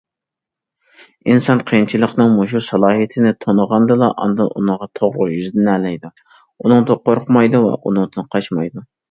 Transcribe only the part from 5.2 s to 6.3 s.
يۈزلىنەلەيدۇ،